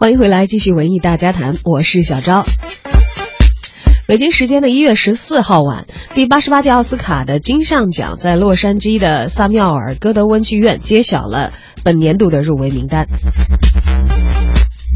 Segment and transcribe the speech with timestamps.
[0.00, 2.46] 欢迎回来，继续文艺大家谈，我是小昭。
[4.06, 5.84] 北京时间的一月十四号晚，
[6.14, 11.52] 第八十八届奥斯卡的金像奖在洛杉矶的萨缪尔戈德温剧院揭晓了
[11.84, 13.08] 本年度的入围名单。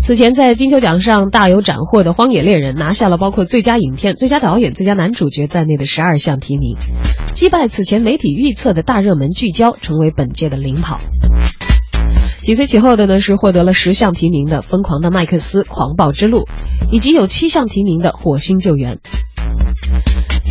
[0.06, 6.78] 此前在金球奖上大有斩获的《荒野猎人》拿下了包括最佳影片、最佳导演、最佳男主角在内的十二项提名，
[7.34, 10.98] 击败此前媒体预测的大热门《聚焦》，成为本届的领跑。
[12.44, 16.40] 紧随其后的呢是获得了十项提名的《疯狂的麦克斯：狂暴之路》，
[16.92, 18.96] 以及有七项提名的《火星救援》。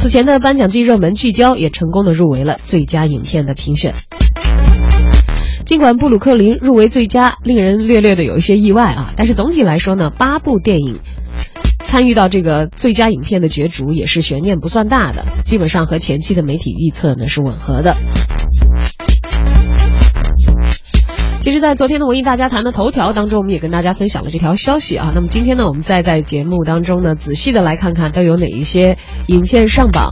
[0.01, 3.93] 此前的颁奖季热门《聚焦》也成功的入围了最佳影片的评选。
[5.67, 10.97] 尽管布鲁克林入围最佳，令人略略的有一些意外啊，但是总体来说呢，八部电影
[11.77, 17.95] 参与到这个最佳影片的角逐也是悬念不算大的，基本上和前期的媒体预测呢是吻合的。
[21.63, 25.13] 在昨天的文艺大家谈的头条当中，我们也跟大家分享了这条消息啊。
[25.15, 28.97] 那么今天呢，我们再在节目当中呢，仔细的来看看都有哪一些
[29.27, 30.09] 影片上榜。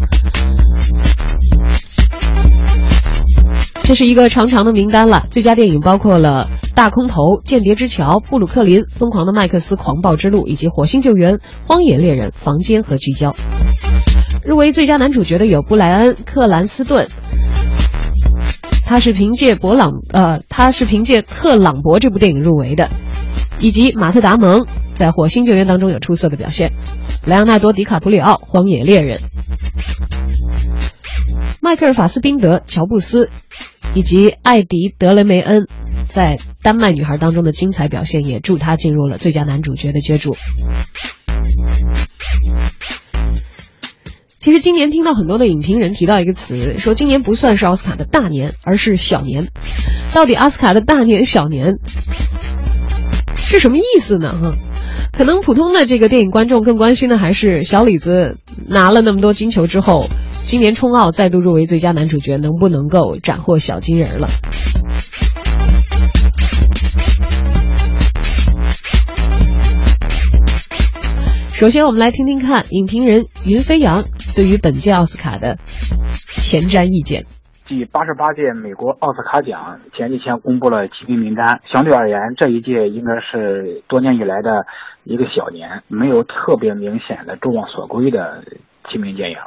[3.83, 11.33] 这是一个长长的名单了，最佳电影包括了《大空头》《间谍之桥》《布鲁克林》《疯狂的麦克斯：狂暴之路》以及《火星救援》
[11.67, 13.31] 《荒野猎人》《房间》和《聚焦》。
[14.45, 17.09] 入围最佳男主角的有布莱恩·克兰斯顿。
[18.91, 22.89] 他是凭借《博朗》呃，他是凭借《特朗博》这部电影入围的，
[23.57, 26.73] 以及马特·达蒙在《火星救援》当中有出色的表现，
[27.25, 29.19] 莱昂纳多·迪卡普里奥《荒野猎人》，
[31.61, 33.29] 迈克尔·法斯宾德、乔布斯，
[33.95, 35.69] 以及艾迪·德雷梅恩
[36.09, 40.35] 在《丹麦女孩》当中的精彩表现，也助他进入了最佳男主角的角逐。
[44.41, 49.47] 其实今年听到很多的影评人提到一个词，说今年不算是奥斯卡的大年，而是小年。
[50.15, 51.75] 到底奥斯卡的大年、小年
[53.35, 54.33] 是什么意思呢？
[54.33, 54.53] 哈，
[55.15, 60.07] 可能普通的这个电影观众更关心的还是小李子拿了那么多金球之后，
[60.47, 64.27] 今年冲奥再度入围最佳男主角，能不能够斩获小金人了？
[71.53, 74.03] 首先，我们来听听看影评人云飞扬
[74.35, 75.57] 对于本届奥斯卡的
[76.39, 77.25] 前瞻意见。
[77.67, 84.65] 第八十八届美国奥斯卡奖前几天公布了提名名单，相对而言，这一届应该是多年以来的
[85.03, 88.43] 一个小年，没有特别明显的众望所归的
[88.89, 89.37] 提名电影。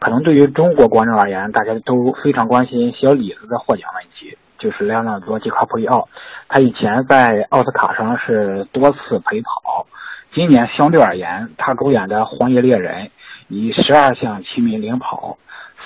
[0.00, 6.08] 可能对于中国观众而言，大家都非常关心小李子的获奖问题，就是莱昂纳多·迪卡普里奥，
[6.48, 9.86] 他以前在奥斯卡上是多次陪跑。
[10.34, 13.06] 今年相对而言，他主演的《荒野猎人》
[13.48, 15.38] 以十二项提名领跑，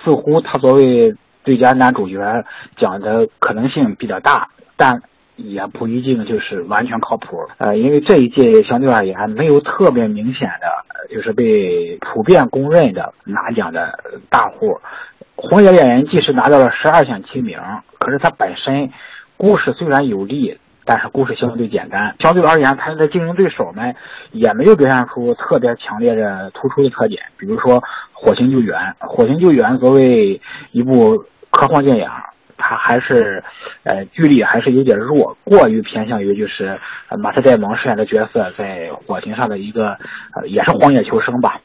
[0.03, 2.45] 似乎他作为最佳男主角
[2.77, 5.03] 奖的可能性比较大，但
[5.37, 7.49] 也不一定就是完全靠谱。
[7.59, 13.99] 呃，因为这一届相对而言没有特别明显的，就是被普遍公认的拿奖的
[14.29, 14.81] 大户。
[15.51, 17.59] 《荒野猎人》即使拿到了十二项提名，
[17.99, 18.91] 可是它本身
[19.37, 20.59] 故事虽然有利。
[20.93, 23.95] 但是故事相对简单，相对而言，他的竞争对手们
[24.33, 27.23] 也没有表现出特别强烈的突出的特点。
[27.39, 27.81] 比如说
[28.13, 30.41] 《火星救援》，《火星救援》作为
[30.73, 32.09] 一部科幻电影，
[32.57, 33.45] 它还是
[33.85, 36.81] 呃剧力还是有点弱，过于偏向于就是
[37.21, 39.97] 马特·戴蒙饰演的角色在火星上的一个
[40.35, 41.61] 呃也是荒野求生吧。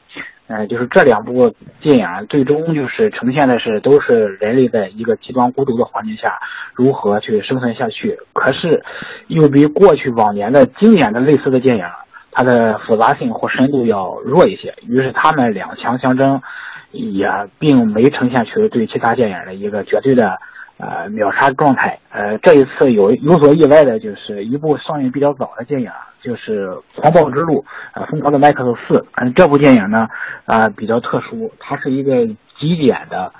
[0.48, 6.38] 嗯，就是这两部电影最终就是呈现的是都是人类在一个极端孤独的环境下
[6.72, 8.18] 如何去生存下去。
[8.32, 8.84] 可是，
[9.26, 11.84] 又比过去往年的经典的类似的电影，
[12.30, 14.74] 它的复杂性或深度要弱一些。
[14.86, 16.40] 于是他们两强相争，
[16.92, 17.28] 也
[17.58, 20.38] 并没呈现出对其他电影的一个绝对的。
[20.78, 21.98] 呃，秒杀状态。
[22.10, 27.62] 呃，这一次有有所意外的，就是一部上映比较早的电影，就是《狂暴之路》
[27.94, 29.06] 呃，疯狂的麦克斯四。
[29.14, 30.08] 嗯，这部电影呢，
[30.44, 32.26] 啊，比较特殊，它是一个
[32.58, 33.32] 极简的，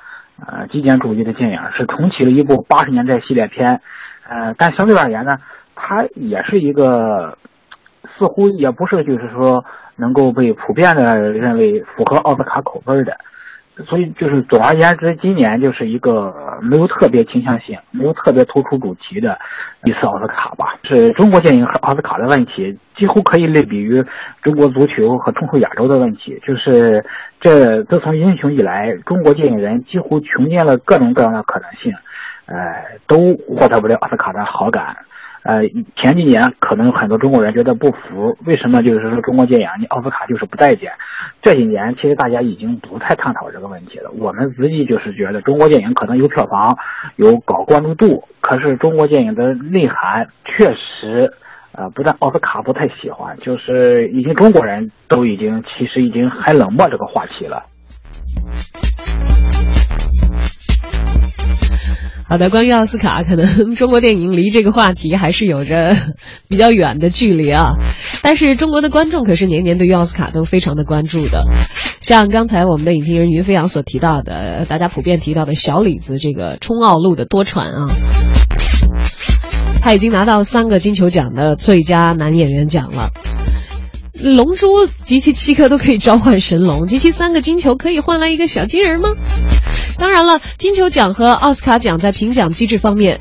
[0.46, 3.80] 呃，极简主义的电影，是重启了一部八十年代系列片。
[4.28, 5.38] 呃，但相对而言呢，
[5.74, 7.36] 它也是一个，
[8.18, 9.64] 似乎也不是就是说
[9.96, 13.16] 能够被普遍的认为符合奥斯卡口味的。
[13.86, 19.38] 所以就是总而言之，今年就是一个没有特别倾向性、没有特别突出主题的
[19.84, 20.76] 一次奥斯卡吧。
[20.84, 24.04] 是中国电影和奥斯卡的问题，几乎可以类比于
[24.42, 26.40] 中国足球和冲出亚洲的问题。
[26.46, 27.04] 就是
[27.40, 31.92] 这自从英雄以来，中国电影人几乎穷尽了各种各样的可能性，
[32.46, 34.96] 呃，都获得不了奥斯卡的好感。
[35.42, 35.62] 呃，
[35.94, 40.90] 前几年可能很多中国人觉得不服，为什么就是说中国电影你奥斯卡就是不待见？
[41.46, 44.10] 这几年其实大家已经不太探讨这个问题了。
[44.18, 46.76] 我们自己就是觉得中国电影可能有票房，
[47.14, 51.32] 有高关注度，可是中国电影的内涵确实，
[51.70, 57.62] 呃，不但奥斯卡不太喜欢，就是已经中国人都已经其实已经很冷漠这个话题了。
[62.28, 63.46] 好的，关于奥斯卡，可能
[63.78, 65.92] 中国电影离这个话题还是有着
[66.50, 67.74] 比较远的距离啊。
[68.26, 71.44] 但是中国的观众可是年年对于奥斯卡都非常的关注的。
[72.00, 77.86] 像刚才我们的影评人云飞扬所提到的，大家普遍提到的小李子这个冲奥路的多舛啊，
[79.80, 83.10] 他已经拿到三个金球奖的最佳男演员奖了。
[84.20, 89.10] 龙珠及其七颗都可以召唤神龙，及其三个金球可以换来一个小金人吗？
[90.00, 93.20] 当然了，金球奖和奥斯卡奖在评奖机制方面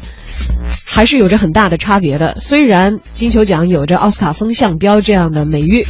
[0.86, 2.36] 还是有着很大的差别的。
[2.36, 5.86] 虽然金球奖有着奥斯卡风向标这样的美誉，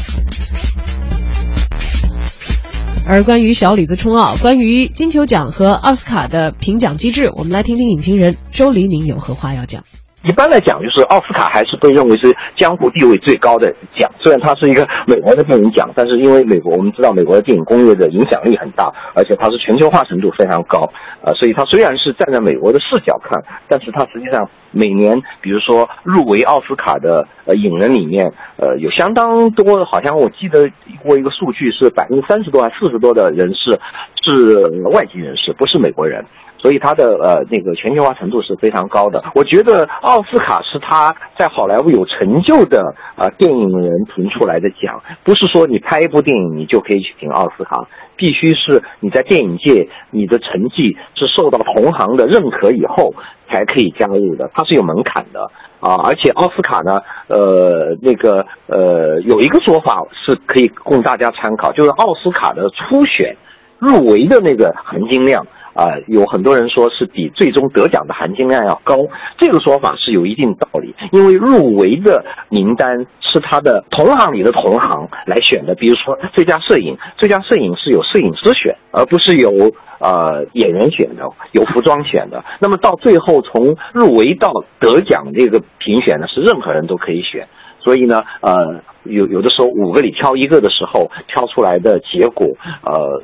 [3.05, 9.83] 而关于小李子冲奥，关于金球奖和奥斯卡的评奖机制，我们来听听影评人周黎明有何话要讲。
[10.25, 14.09] 一般来讲，就是奥斯卡还是被认为是江湖地位最高的奖。
[14.19, 20.91] 虽然它是一个美国的电影奖，但是因为美国我们知道美国的电影工业的影响力很大，而且它是全球化程度非常高，
[21.21, 30.67] 呃，所以它虽然是站在美国的视角看，但是它实际上每年，比如说入围奥斯卡的呃影人里面，呃，有相当多，好像我记得
[31.03, 33.79] 过一个数据是百分之三十多还四十多的人士
[34.23, 36.25] 是外籍人士，不是美国人。
[36.57, 39.23] 所以它的呃那个全球化程度是非常高的。
[39.35, 53.13] 我觉得奥斯卡是他在好莱坞有成就的啊电影人评出来的奖，不是说你拍一部电影你就可以去评奥斯卡，必须是你在电影界你的成绩是受到同行的认可以后
[53.47, 55.95] 才可以加入的，它是有门槛的啊。
[56.03, 63.35] 而且奥斯卡呢，呃那个呃有一个说法是可以供大家参考，就是奥斯卡的初选
[63.79, 65.45] 入围的那个含金量。
[65.75, 68.95] 啊，有很多人说是比最终得奖的含金量要高，
[69.37, 70.95] 这个说法是有一定道理。
[71.11, 79.51] 因为入围的名单是他的同行里的同行来选的，比如说最佳摄影，最佳摄影是有摄影师选，而不是由
[79.99, 82.41] 呃演员选的，有服装选的。
[82.61, 87.49] 那么到最后从入围到得奖这个评选呢，是任何人都可以选。
[87.85, 92.47] 所以呢，呃，有有的时候五个里挑一个的时候，挑出来的结果，
[92.81, 93.21] 呃，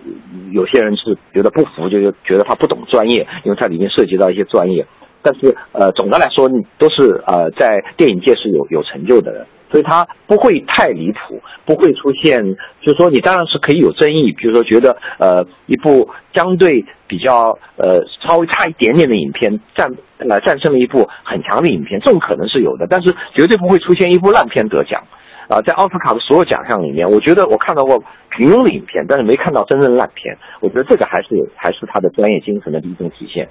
[0.51, 4.85] 有些人是觉得不服，就觉得他不懂专业，因为它里面涉及到一些专业。
[5.23, 9.45] 但是，呃，总的来说，都是呃在电影界是有有成就的人。
[9.71, 12.37] 所以他不会太离谱，不会出现，
[12.81, 25.01] 就是说你当然是可以有争议，比如说觉得呃一部相对比较呃稍微差一点点的影片战呃战胜了一部很强的影片，这种可能是有的，但是绝对不会出现一部烂片得奖。
[25.47, 28.01] 啊，在奥斯卡的所有奖项里面，我觉得我看到过
[28.37, 30.37] 平庸的影片，但是没看到真正烂片。
[30.59, 33.47] 我觉得这个还是，还是他的专业精神的一种体现。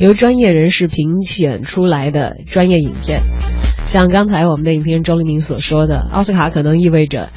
[0.00, 3.20] 由专业人士评选出来的专业影片，
[3.84, 7.28] 像刚才我们的影评人周黎明所说的，奥斯卡可能意味着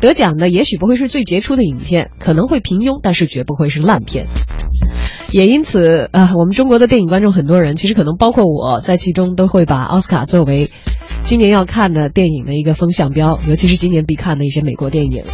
[0.00, 4.28] 得奖的也许不会是最杰出的影片，可能会平庸，但是绝不会是烂片。
[5.32, 10.70] 也因此，呃，我们中国的电影观众很多人，其实可能包括我在其中，都会把奥斯卡作为
[11.24, 15.24] 今年要看的电影的一个风向标，尤其是今年必看的一些美国电影。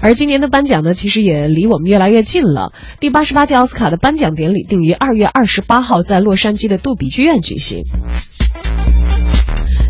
[0.00, 2.72] 而今年的颁奖呢，其实也离我们越来越近了。
[3.00, 7.84] 第八十八届奥斯卡的颁奖典礼定于二月二十八号在洛杉矶的杜比剧院举行。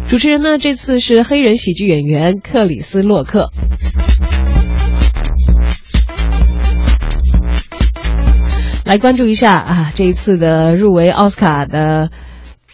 [0.09, 3.51] 主持人呢，这次是黑人喜剧演员克里斯洛克。
[8.87, 12.11] 来关注一下啊，这一次的入围奥斯卡的。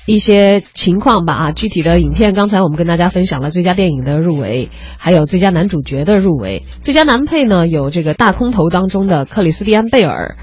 [0.07, 4.69] 一些情况吧啊，具体的影片刚才我们跟大家分享了最佳电影的入围，
[4.99, 10.37] 还有最佳男主角的入围，最佳男配呢有这个大空头当中的克里斯蒂安贝尔，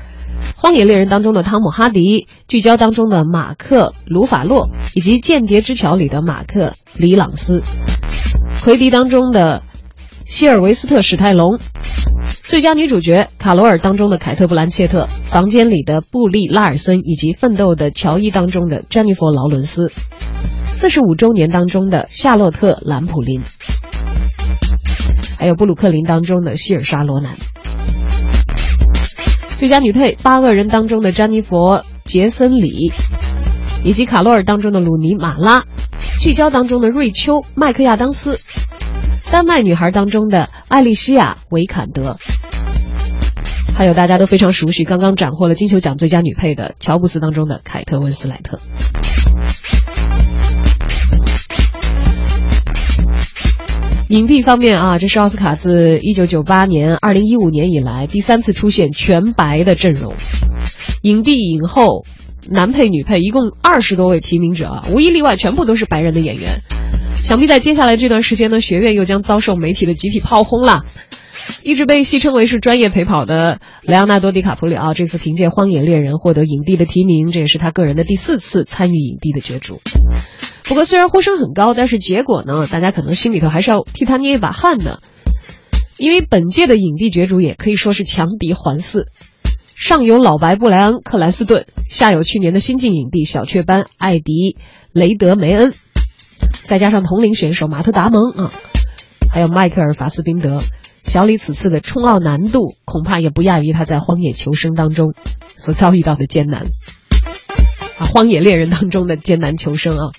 [0.55, 7.61] 荒野猎人当中的汤姆哈迪，聚焦当中的马克鲁法洛，以及间谍之桥里的马克里朗斯，
[8.63, 9.61] 奎迪当中的
[10.31, 11.59] 希尔维斯特史泰龙。
[12.45, 19.91] 最佳女主角卡罗尔当中的凯特布兰切特，房间里的布利拉尔森，以及奋斗的乔伊当中的詹妮弗劳伦斯，
[20.65, 23.41] 四十五周年当中的夏洛特兰普林，
[25.37, 27.35] 还有布鲁克林当中的希尔莎罗南。
[29.57, 32.93] 最佳女配八个人当中的詹妮弗杰森里，
[33.83, 35.65] 以及卡罗尔当中的鲁尼马拉，
[36.21, 38.39] 聚焦当中的瑞秋麦克亚当斯。
[39.31, 42.17] 丹麦女孩当中的艾丽西亚·维坎德，
[43.73, 48.59] 还有大家都非常熟悉，刚刚斩获了金球奖最佳女配的乔布斯当中的凯特温斯莱特。
[54.09, 60.13] 影帝方面啊，这是奥斯卡自一九九八年、二零一五年以来第三次出现全白的阵容，
[61.03, 62.05] 影帝、影后。
[62.49, 66.63] 男配、女配一共二十多位提名者啊，无一例外全部都是白人的演员。
[67.23, 70.83] 想必在接下来这段时间呢，学院又将遭受媒体的集体炮轰了。
[71.63, 79.81] 一直被戏称为是专业陪跑的莱昂纳多·迪卡普里奥，这次凭借《荒野猎人》获得影帝的提名，这也是他个人的第四次参与影帝的角逐。
[80.65, 84.99] 不过，虽然呼声很高，但是结果呢，大家可能心里头还是要替他捏一把汗的，
[85.97, 89.05] 因为本届的影帝角逐也可以说是强敌环伺，
[89.75, 94.55] 上有老白布莱恩·克兰斯顿，下有去年的新晋影帝小雀斑艾迪·
[94.93, 95.73] 雷德梅恩，
[96.71, 98.51] 再加上同龄选手马特·达蒙啊，
[99.29, 100.61] 还有迈克尔·法斯宾德。
[101.03, 105.13] 小李此次的冲奥难度恐怕也不亚于他在《荒野求生》当中
[105.57, 106.67] 所遭遇到的艰难
[107.97, 110.11] 啊，《荒野猎人》当中的艰难求生啊。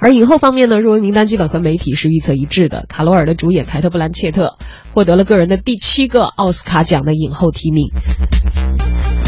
[0.00, 2.84] 而影后方面呢，入围名单基本和媒体是预测一致的。
[2.88, 4.58] 卡罗尔的主演凯特·布兰切特
[4.92, 7.86] 获得了个人的第七个奥斯卡奖的影后提名。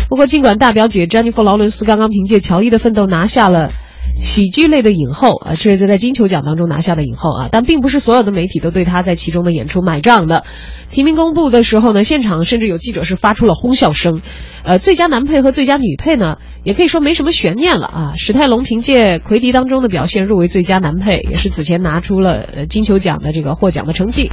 [0.08, 3.70] 不过，尽管大表姐詹妮弗·劳伦斯刚刚凭借《乔伊的奋斗》拿下了。
[4.14, 10.44] 喜剧类的影后啊，这是在金球奖当中拿下的影后啊，但并不是所有的媒体都对她在其中的演出买账的。
[10.90, 14.20] 提名公布的时候呢，现场甚至有记者是发出了哄笑声。
[14.64, 18.12] 呃，最佳男配和最佳女配呢，也可以说没什么悬念了啊。
[18.16, 24.30] 史泰龙凭借《魁迪》当中的表现入围最佳男配，也是此前拿出了金球奖的这个获奖的成绩。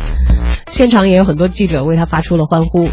[0.69, 2.87] 现场也有很多记者为他发出了欢呼。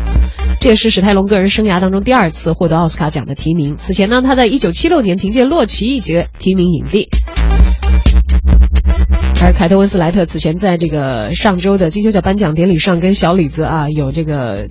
[0.60, 3.76] 这也是史泰龙个人生涯当中第二次获得奥斯卡奖的提名。
[3.76, 7.08] 此前呢，他在一九七六年凭借《洛奇》一角提名影帝。
[9.44, 14.68] 而凯特温斯莱特此前在这个上周的金球奖颁奖典礼上跟小李子啊有这个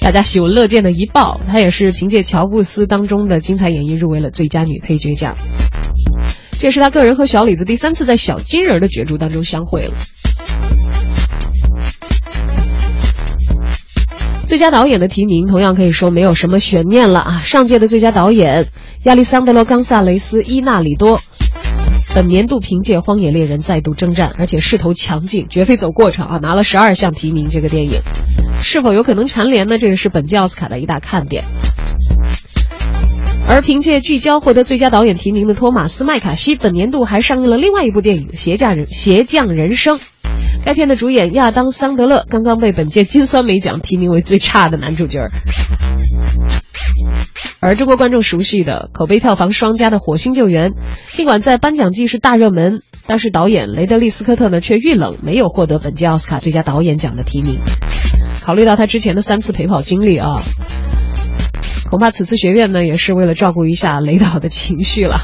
[0.00, 5.36] 大家喜闻乐见的一抱，她也是凭借乔布斯当中的精彩演绎入围了最佳女配角奖。
[6.58, 9.94] 这也是他个人和小李子第三次在小金人的角逐当中相会了。
[14.46, 17.42] 最佳导演的提名同样可以说没有什么悬念了啊！
[17.44, 18.66] 上届的最佳导演
[19.04, 21.20] 亚历桑德罗·冈萨雷斯·伊纳里多，
[22.14, 26.38] 本年度凭借《荒野猎人》再度征战，而且势头强劲，绝非走过场啊！
[26.38, 28.00] 拿了十二项提名，这个电影
[28.60, 29.78] 是否有可能蝉联呢？
[29.78, 31.44] 这个是本届奥斯卡的一大看点。
[33.48, 39.98] 而凭借《聚焦》获得最佳导演提名的托马斯·麦卡锡，本年度还上映了另外一部电影《鞋匠人鞋匠人生》。
[40.66, 45.28] 该片的主演亚当·桑德勒刚刚被本届金酸梅奖提名为最差的男主角。
[47.60, 50.70] 而中国观众熟悉的、口碑票房双佳的《火星救援》，
[51.12, 57.60] 尽管在颁奖季是大热门，但是导演雷德利·斯科特呢却遇冷，没有获得本届奥斯卡最佳导演奖的提名。
[58.48, 60.40] 考虑到他之前的三次陪跑经历啊，
[61.90, 65.20] 恐怕此次学院呢也是为了照顾一下雷导的情绪了。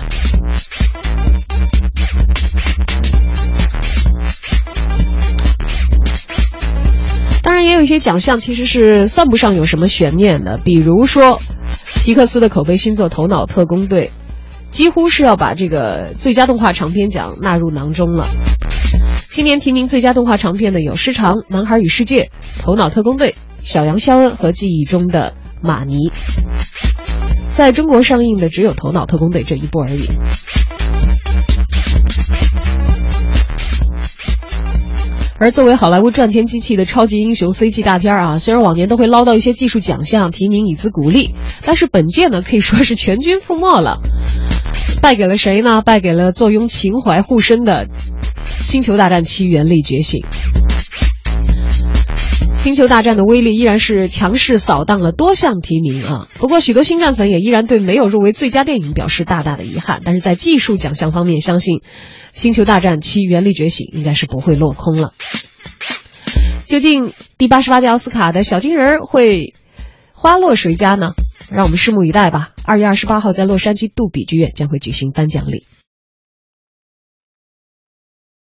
[7.43, 11.41] 当然，也有一些奖项其实是算不上有什么悬念的，比如说
[12.05, 14.11] 皮克斯的口碑新作《头脑特工队》，
[14.71, 18.27] 几乎是要把这个最佳动画长片奖纳入囊中了。
[19.35, 22.23] 今年提名最佳动画长片的有《失常》《男孩与世界》
[22.63, 23.31] 《头脑特工队》
[23.65, 26.09] 《小羊肖恩》和《记忆中的马尼》。
[27.53, 30.05] 在中国上映的只有《头脑特工队》这一部而已。
[35.41, 41.35] 而作为好莱坞赚钱机器的超级英雄 CG 大片啊，虽然往年都会捞到一些技术奖项提名以资鼓励，
[41.67, 43.99] 但是本届呢可以说是全军覆没了，
[45.03, 45.83] 败给了谁呢？
[45.83, 47.87] 败给了坐拥情怀护身的
[48.61, 50.23] 《星球大战七：原力觉醒》。
[52.57, 60.01] 星球大战的威力依然是强势扫荡了多项提名啊，不过许多星战粉也依然对没有入围最佳电影表示大大的遗憾。
[60.03, 61.79] 但是在技术奖项方面，相信。
[62.33, 65.13] 《星球大战七：原力觉醒》应该是不会落空了。
[66.65, 69.55] 究竟第八十八届奥斯卡的小金人会
[70.13, 71.13] 花落谁家呢？
[71.51, 72.53] 让我们拭目以待吧。
[72.65, 75.65] 二月二十八号，在洛杉矶杜比剧院将会举行颁奖礼。